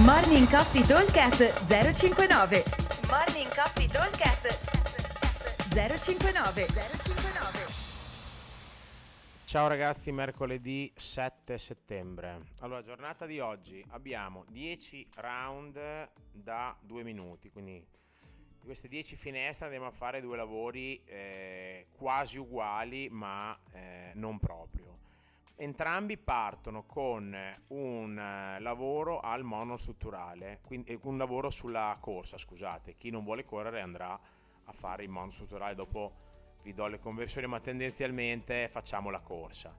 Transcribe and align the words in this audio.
Morning 0.00 0.48
Coffee 0.48 0.86
Talkcast 0.86 1.66
059 1.66 2.64
Morning 3.10 3.54
Coffee 3.54 3.86
Talkcast 3.86 4.58
059 5.68 6.66
059 6.66 7.66
Ciao 9.44 9.68
ragazzi, 9.68 10.10
mercoledì 10.10 10.90
7 10.96 11.58
settembre. 11.58 12.40
Allora, 12.60 12.80
giornata 12.80 13.26
di 13.26 13.38
oggi 13.38 13.84
abbiamo 13.90 14.46
10 14.48 15.08
round 15.16 15.78
da 16.32 16.74
2 16.80 17.02
minuti, 17.02 17.50
quindi 17.50 17.86
di 18.58 18.64
queste 18.64 18.88
10 18.88 19.14
finestre 19.16 19.66
andremo 19.66 19.88
a 19.88 19.90
fare 19.90 20.22
due 20.22 20.38
lavori 20.38 21.02
eh, 21.04 21.88
quasi 21.92 22.38
uguali 22.38 23.10
ma 23.10 23.54
eh, 23.74 24.12
non 24.14 24.38
proprio. 24.38 25.01
Entrambi 25.56 26.16
partono 26.16 26.84
con 26.84 27.36
un 27.68 28.18
eh, 28.18 28.60
lavoro 28.60 29.20
al 29.20 29.44
monostrutturale, 29.44 30.60
quindi 30.64 30.98
un 31.02 31.18
lavoro 31.18 31.50
sulla 31.50 31.96
corsa, 32.00 32.38
scusate. 32.38 32.96
Chi 32.96 33.10
non 33.10 33.22
vuole 33.22 33.44
correre 33.44 33.80
andrà 33.80 34.18
a 34.64 34.72
fare 34.72 35.04
il 35.04 35.10
monostrutturale, 35.10 35.74
dopo 35.74 36.12
vi 36.62 36.72
do 36.72 36.86
le 36.86 36.98
conversioni, 36.98 37.46
ma 37.46 37.60
tendenzialmente 37.60 38.68
facciamo 38.68 39.10
la 39.10 39.20
corsa. 39.20 39.74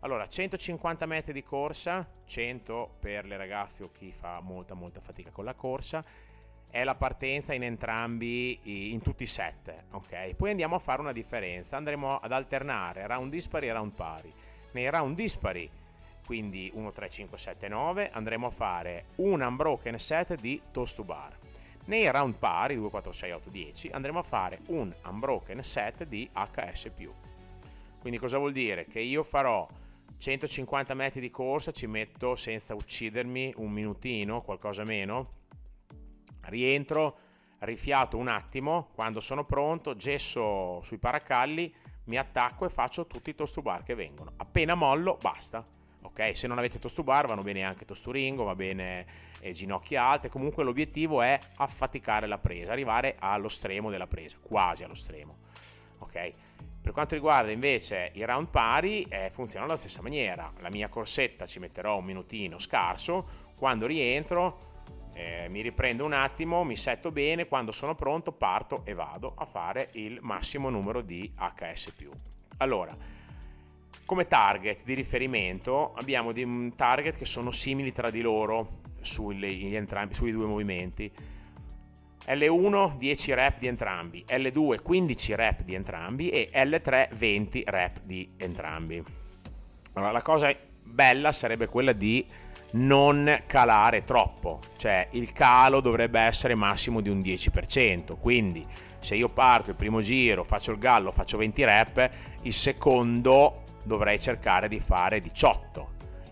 Allora, 0.00 0.28
150 0.28 1.06
metri 1.06 1.32
di 1.32 1.42
corsa, 1.42 2.06
100 2.24 2.96
per 3.00 3.24
le 3.24 3.36
ragazze 3.36 3.82
o 3.82 3.90
chi 3.90 4.12
fa 4.12 4.40
molta 4.40 4.74
molta 4.74 5.00
fatica 5.00 5.30
con 5.30 5.44
la 5.44 5.54
corsa, 5.54 6.04
è 6.70 6.84
la 6.84 6.94
partenza 6.94 7.52
in 7.54 7.62
entrambi, 7.62 8.92
in 8.92 9.00
tutti 9.00 9.24
i 9.24 9.26
set, 9.26 9.84
ok? 9.90 10.34
Poi 10.34 10.50
andiamo 10.50 10.76
a 10.76 10.78
fare 10.78 11.00
una 11.00 11.12
differenza, 11.12 11.76
andremo 11.76 12.18
ad 12.18 12.32
alternare 12.32 13.06
round 13.06 13.30
dispari 13.30 13.68
e 13.68 13.72
round 13.72 13.92
pari 13.92 14.32
nei 14.72 14.90
round 14.90 15.16
dispari, 15.16 15.70
quindi 16.24 16.70
1, 16.74 16.92
3, 16.92 17.08
5, 17.08 17.38
7, 17.38 17.68
9, 17.68 18.10
andremo 18.10 18.48
a 18.48 18.50
fare 18.50 19.06
un 19.16 19.40
unbroken 19.40 19.98
set 19.98 20.34
di 20.40 20.60
toast 20.72 20.96
to 20.96 21.04
bar. 21.04 21.38
Nei 21.86 22.10
round 22.10 22.34
pari, 22.34 22.74
2, 22.74 22.90
4, 22.90 23.12
6, 23.12 23.30
8, 23.30 23.50
10, 23.50 23.90
andremo 23.90 24.18
a 24.18 24.22
fare 24.22 24.60
un 24.66 24.92
unbroken 25.04 25.62
set 25.62 26.04
di 26.04 26.28
HS+. 26.32 26.90
Quindi 28.00 28.18
cosa 28.18 28.38
vuol 28.38 28.52
dire? 28.52 28.86
Che 28.86 29.00
io 29.00 29.22
farò 29.22 29.66
150 30.18 30.94
metri 30.94 31.20
di 31.20 31.30
corsa, 31.30 31.70
ci 31.70 31.86
metto 31.86 32.34
senza 32.34 32.74
uccidermi 32.74 33.54
un 33.58 33.70
minutino, 33.70 34.42
qualcosa 34.42 34.82
meno, 34.84 35.28
rientro, 36.46 37.18
rifiato 37.60 38.16
un 38.16 38.28
attimo, 38.28 38.88
quando 38.94 39.20
sono 39.20 39.44
pronto, 39.44 39.94
gesso 39.94 40.80
sui 40.82 40.98
paracalli, 40.98 41.72
mi 42.06 42.16
attacco 42.16 42.64
e 42.64 42.70
faccio 42.70 43.06
tutti 43.06 43.30
i 43.30 43.34
tostubar 43.34 43.82
che 43.82 43.94
vengono. 43.94 44.32
Appena 44.36 44.74
mollo, 44.74 45.18
basta. 45.20 45.64
Ok, 46.02 46.36
se 46.36 46.46
non 46.46 46.58
avete 46.58 46.78
tostubar 46.78 47.26
vanno 47.26 47.42
bene 47.42 47.62
anche 47.62 47.84
tosturingo, 47.84 48.44
va 48.44 48.54
bene 48.54 49.06
eh, 49.40 49.52
ginocchia 49.52 50.04
alte, 50.04 50.28
comunque 50.28 50.64
l'obiettivo 50.64 51.20
è 51.20 51.38
affaticare 51.56 52.26
la 52.26 52.38
presa, 52.38 52.72
arrivare 52.72 53.16
allo 53.18 53.48
stremo 53.48 53.90
della 53.90 54.06
presa, 54.06 54.36
quasi 54.40 54.84
allo 54.84 54.94
stremo. 54.94 55.36
Ok? 55.98 56.30
Per 56.80 56.92
quanto 56.92 57.14
riguarda 57.14 57.50
invece 57.50 58.12
i 58.14 58.24
round 58.24 58.48
pari, 58.48 59.02
eh, 59.08 59.30
funzionano 59.30 59.72
alla 59.72 59.78
stessa 59.78 60.00
maniera. 60.02 60.52
La 60.60 60.70
mia 60.70 60.88
corsetta 60.88 61.44
ci 61.44 61.58
metterò 61.58 61.98
un 61.98 62.04
minutino 62.04 62.60
scarso, 62.60 63.26
quando 63.56 63.86
rientro 63.86 64.75
eh, 65.16 65.48
mi 65.50 65.62
riprendo 65.62 66.04
un 66.04 66.12
attimo, 66.12 66.62
mi 66.62 66.76
setto 66.76 67.10
bene, 67.10 67.46
quando 67.46 67.72
sono 67.72 67.94
pronto 67.94 68.32
parto 68.32 68.82
e 68.84 68.92
vado 68.92 69.32
a 69.34 69.46
fare 69.46 69.88
il 69.92 70.18
massimo 70.20 70.68
numero 70.68 71.00
di 71.00 71.32
HS+. 71.34 71.90
Allora, 72.58 72.94
come 74.04 74.26
target 74.26 74.84
di 74.84 74.92
riferimento 74.92 75.94
abbiamo 75.94 76.32
dei 76.32 76.72
target 76.76 77.16
che 77.16 77.24
sono 77.24 77.50
simili 77.50 77.92
tra 77.92 78.10
di 78.10 78.20
loro 78.20 78.80
sui, 79.00 79.74
entrambi, 79.74 80.12
sui 80.12 80.32
due 80.32 80.44
movimenti. 80.44 81.10
L1 82.26 82.96
10 82.96 83.34
rep 83.34 83.58
di 83.58 83.68
entrambi, 83.68 84.22
L2 84.26 84.82
15 84.82 85.34
rep 85.34 85.62
di 85.62 85.74
entrambi 85.74 86.28
e 86.28 86.50
L3 86.52 87.14
20 87.14 87.62
rep 87.66 88.00
di 88.02 88.28
entrambi. 88.36 89.02
Allora, 89.94 90.12
la 90.12 90.22
cosa 90.22 90.54
bella 90.82 91.32
sarebbe 91.32 91.68
quella 91.68 91.92
di 91.92 92.26
non 92.72 93.42
calare 93.46 94.04
troppo, 94.04 94.60
cioè 94.76 95.06
il 95.12 95.32
calo 95.32 95.80
dovrebbe 95.80 96.20
essere 96.20 96.54
massimo 96.54 97.00
di 97.00 97.08
un 97.08 97.20
10%, 97.20 98.16
quindi 98.20 98.66
se 98.98 99.14
io 99.14 99.28
parto 99.28 99.70
il 99.70 99.76
primo 99.76 100.00
giro, 100.00 100.44
faccio 100.44 100.72
il 100.72 100.78
gallo, 100.78 101.12
faccio 101.12 101.36
20 101.38 101.64
rep, 101.64 102.10
il 102.42 102.52
secondo 102.52 103.62
dovrei 103.84 104.18
cercare 104.18 104.68
di 104.68 104.80
fare 104.80 105.20
18, 105.20 105.90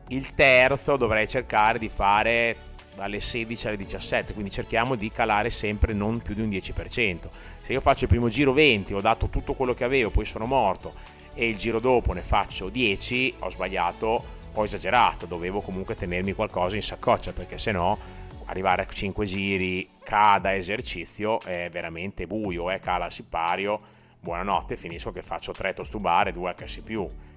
il 0.09 0.31
terzo 0.31 0.97
dovrei 0.97 1.29
cercare 1.29 1.79
di 1.79 1.89
fare 1.89 2.57
dalle 2.95 3.21
16 3.21 3.69
alle 3.69 3.77
17, 3.77 4.33
quindi 4.33 4.51
cerchiamo 4.51 4.95
di 4.95 5.11
calare 5.11 5.51
sempre 5.51 5.93
non 5.93 6.21
più 6.21 6.35
di 6.35 6.43
un 6.43 6.49
10%. 6.49 7.29
Se 7.63 7.73
io 7.73 7.81
faccio 7.81 8.05
il 8.05 8.11
primo 8.11 8.29
giro 8.29 8.53
20, 8.53 8.95
ho 8.95 9.01
dato 9.01 9.29
tutto 9.29 9.55
quello 9.55 9.75
che 9.75 9.85
avevo, 9.85 10.11
poi 10.11 10.25
sono 10.25 10.47
morto 10.47 10.95
e 11.35 11.49
il 11.49 11.57
giro 11.57 11.81
dopo 11.81 12.13
ne 12.13 12.23
faccio 12.23 12.69
10, 12.69 13.35
ho 13.41 13.51
sbagliato 13.51 14.43
ho 14.55 14.65
esagerato, 14.65 15.27
dovevo 15.27 15.61
comunque 15.61 15.95
tenermi 15.95 16.33
qualcosa 16.33 16.77
in 16.77 16.83
saccoccia 16.83 17.33
perché 17.33 17.59
se 17.59 17.73
no 17.73 17.99
arrivare 18.47 18.83
a 18.83 18.87
5 18.87 19.25
giri 19.25 19.89
cada 20.03 20.55
esercizio 20.55 21.41
è 21.41 21.69
veramente 21.71 22.27
buio, 22.27 22.71
eh? 22.71 22.79
cala 22.79 23.11
sipario, 23.11 23.81
buonanotte, 24.21 24.77
finisco 24.77 25.13
che 25.13 25.23
faccio 25.23 25.53
3 25.53 25.73
tostubare, 25.73 26.33
2 26.33 26.55
HS+, 26.55 26.83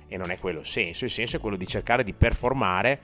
e 0.07 0.17
non 0.17 0.31
è 0.31 0.39
quello 0.39 0.59
il 0.59 0.66
senso, 0.66 1.05
il 1.05 1.11
senso 1.11 1.38
è 1.38 1.39
quello 1.39 1.57
di 1.57 1.67
cercare 1.67 2.03
di 2.03 2.13
performare 2.13 3.00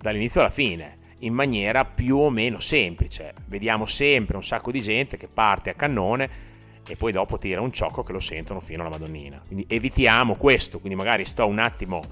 dall'inizio 0.00 0.40
alla 0.40 0.50
fine 0.50 1.02
in 1.20 1.32
maniera 1.32 1.84
più 1.84 2.18
o 2.18 2.30
meno 2.30 2.60
semplice. 2.60 3.34
Vediamo 3.46 3.86
sempre 3.86 4.36
un 4.36 4.44
sacco 4.44 4.70
di 4.70 4.80
gente 4.80 5.16
che 5.16 5.28
parte 5.28 5.70
a 5.70 5.74
cannone 5.74 6.52
e 6.86 6.96
poi 6.96 7.12
dopo 7.12 7.38
tira 7.38 7.60
un 7.60 7.72
ciocco 7.72 8.02
che 8.02 8.12
lo 8.12 8.20
sentono 8.20 8.60
fino 8.60 8.82
alla 8.82 8.90
Madonnina. 8.90 9.40
Quindi 9.46 9.64
evitiamo 9.68 10.34
questo, 10.34 10.80
quindi 10.80 10.98
magari 10.98 11.24
sto 11.24 11.46
un 11.46 11.58
attimo 11.58 12.02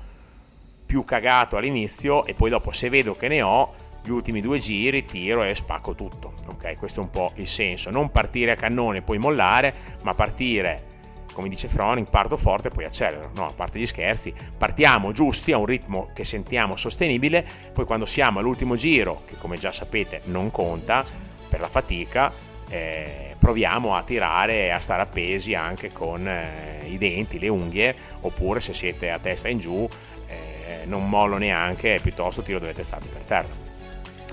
più 0.93 1.05
cagato 1.05 1.57
all'inizio 1.57 2.27
e 2.27 2.35
poi 2.35 2.51
dopo 2.51 2.71
se 2.71 2.91
vedo 2.91 3.17
che 3.17 3.27
ne 3.27 3.41
ho 3.41 3.73
gli 4.05 4.11
ultimi 4.11 4.43
due 4.43 4.59
giri 4.59 5.07
tiro 5.07 5.43
e 5.43 5.55
spacco 5.55 5.95
tutto 5.95 6.35
ok? 6.49 6.77
Questo 6.77 7.01
è 7.01 7.03
un 7.03 7.09
po' 7.09 7.33
il 7.37 7.47
senso. 7.47 7.89
Non 7.89 8.11
partire 8.11 8.51
a 8.51 8.57
cannone 8.57 8.99
e 8.99 9.01
poi 9.01 9.17
mollare 9.17 9.75
ma 10.03 10.13
partire 10.13 10.91
come 11.33 11.49
dice 11.49 11.67
Froning 11.67 12.11
parto 12.11 12.37
forte 12.37 12.69
e 12.69 12.73
poi 12.73 12.85
accelero. 12.85 13.31
No 13.35 13.47
a 13.47 13.53
parte 13.55 13.79
gli 13.79 13.87
scherzi 13.87 14.35
partiamo 14.59 15.13
giusti 15.13 15.53
a 15.53 15.57
un 15.57 15.65
ritmo 15.65 16.11
che 16.13 16.27
sentiamo 16.27 16.77
sostenibile 16.77 17.43
poi 17.73 17.87
quando 17.87 18.05
siamo 18.05 18.41
all'ultimo 18.41 18.77
giro 18.77 19.23
che 19.25 19.39
come 19.39 19.57
già 19.57 19.73
sapete 19.73 20.21
non 20.25 20.51
conta 20.51 21.07
per 21.49 21.61
la 21.61 21.69
fatica 21.71 22.51
eh, 22.69 23.35
proviamo 23.39 23.95
a 23.95 24.03
tirare 24.03 24.67
e 24.67 24.69
a 24.71 24.79
stare 24.79 25.03
appesi 25.03 25.55
anche 25.55 25.91
con 25.91 26.27
eh, 26.29 26.85
i 26.87 26.99
denti, 26.99 27.39
le 27.39 27.49
unghie 27.49 27.95
oppure 28.21 28.61
se 28.61 28.73
siete 28.73 29.11
a 29.11 29.19
testa 29.19 29.49
in 29.49 29.59
giù 29.59 29.89
non 30.87 31.09
mollo 31.09 31.39
neanche, 31.39 31.99
piuttosto 32.03 32.43
tiro 32.43 32.59
delle 32.59 32.75
testate 32.75 33.07
per 33.09 33.23
terra. 33.23 33.49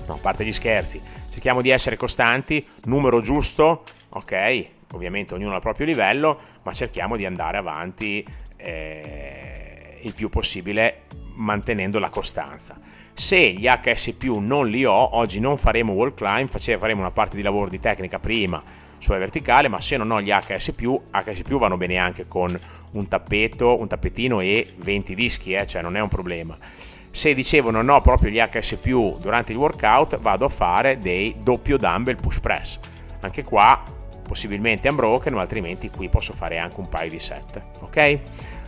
No, 0.06 0.14
a 0.14 0.18
parte 0.18 0.44
gli 0.44 0.52
scherzi, 0.52 1.00
cerchiamo 1.30 1.62
di 1.62 1.70
essere 1.70 1.96
costanti, 1.96 2.66
numero 2.84 3.20
giusto, 3.20 3.84
ok? 4.10 4.68
Ovviamente 4.92 5.34
ognuno 5.34 5.54
al 5.54 5.60
proprio 5.60 5.86
livello, 5.86 6.38
ma 6.62 6.72
cerchiamo 6.72 7.16
di 7.16 7.24
andare 7.24 7.58
avanti 7.58 8.26
eh, 8.56 9.98
il 10.02 10.14
più 10.14 10.28
possibile 10.28 11.02
mantenendo 11.34 11.98
la 11.98 12.08
costanza. 12.08 12.78
Se 13.20 13.52
gli 13.52 13.66
HS 13.66 14.14
non 14.38 14.66
li 14.68 14.86
ho, 14.86 15.16
oggi 15.18 15.40
non 15.40 15.58
faremo 15.58 15.92
wall 15.92 16.14
climb, 16.14 16.48
faremo 16.48 17.02
una 17.02 17.10
parte 17.10 17.36
di 17.36 17.42
lavoro 17.42 17.68
di 17.68 17.78
tecnica 17.78 18.18
prima 18.18 18.62
sulla 18.96 19.18
verticale, 19.18 19.68
ma 19.68 19.78
se 19.78 19.98
non 19.98 20.10
ho 20.10 20.22
gli 20.22 20.30
HS+, 20.30 20.72
HS+, 21.10 21.42
vanno 21.46 21.76
bene 21.76 21.98
anche 21.98 22.26
con 22.26 22.58
un 22.92 23.08
tappeto, 23.08 23.78
un 23.78 23.88
tappetino 23.88 24.40
e 24.40 24.72
20 24.74 25.14
dischi, 25.14 25.52
eh, 25.52 25.66
cioè 25.66 25.82
non 25.82 25.96
è 25.96 26.00
un 26.00 26.08
problema. 26.08 26.56
Se 27.10 27.34
dicevo 27.34 27.70
non 27.70 27.90
ho 27.90 28.00
proprio 28.00 28.30
gli 28.30 28.38
HS+, 28.38 28.78
durante 29.20 29.52
il 29.52 29.58
workout, 29.58 30.18
vado 30.18 30.46
a 30.46 30.48
fare 30.48 30.98
dei 30.98 31.36
doppio 31.42 31.76
dumbbell 31.76 32.18
push 32.18 32.40
press. 32.40 32.78
Anche 33.20 33.44
qua 33.44 33.82
possibilmente 34.26 34.88
unbroken, 34.88 35.34
ma 35.34 35.42
altrimenti 35.42 35.90
qui 35.90 36.08
posso 36.08 36.32
fare 36.32 36.56
anche 36.56 36.80
un 36.80 36.88
paio 36.88 37.10
di 37.10 37.18
set, 37.18 37.62
ok? 37.80 38.18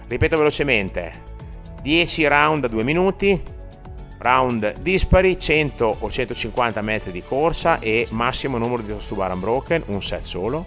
Ripeto 0.08 0.36
velocemente, 0.36 1.22
10 1.80 2.26
round 2.26 2.64
a 2.64 2.68
2 2.68 2.82
minuti, 2.82 3.60
round 4.22 4.78
dispari, 4.78 5.38
100 5.38 5.96
o 6.00 6.10
150 6.10 6.80
metri 6.80 7.12
di 7.12 7.22
corsa 7.22 7.78
e 7.78 8.06
massimo 8.10 8.56
numero 8.56 8.82
di 8.82 8.88
toast 8.88 9.14
bar 9.14 9.32
unbroken, 9.32 9.82
un 9.86 10.02
set 10.02 10.22
solo. 10.22 10.66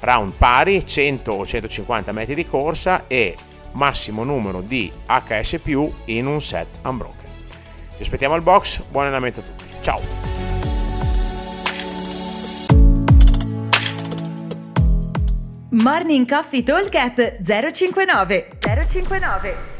Round 0.00 0.34
pari, 0.34 0.86
100 0.86 1.32
o 1.32 1.44
150 1.44 2.12
metri 2.12 2.34
di 2.34 2.46
corsa 2.46 3.06
e 3.06 3.34
massimo 3.72 4.24
numero 4.24 4.60
di 4.60 4.92
HS 5.06 5.60
in 6.06 6.26
un 6.26 6.40
set 6.40 6.68
unbroken. 6.84 7.30
Ci 7.96 8.02
aspettiamo 8.02 8.34
al 8.34 8.42
box, 8.42 8.82
buon 8.88 9.04
allenamento 9.04 9.40
a 9.40 9.42
tutti. 9.42 9.64
Ciao! 9.80 10.00
Morning 15.70 16.26
Coffee 16.28 16.62
Talk 16.62 16.90
059 17.42 18.58
059 18.60 19.75